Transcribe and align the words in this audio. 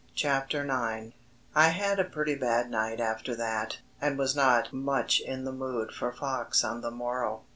CHAPTER 0.15 0.63
NINE 0.63 1.13
I 1.53 1.67
had 1.67 1.99
a 1.99 2.03
pretty 2.03 2.33
bad 2.33 2.71
night 2.71 2.99
after 2.99 3.35
that, 3.35 3.81
and 4.01 4.17
was 4.17 4.35
not 4.35 4.73
much 4.73 5.19
in 5.19 5.43
the 5.43 5.51
mood 5.53 5.91
for 5.91 6.11
Fox 6.11 6.63
on 6.63 6.81
the 6.81 6.89
morrow. 6.89 7.43